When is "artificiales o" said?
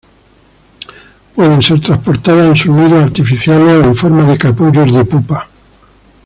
3.03-3.83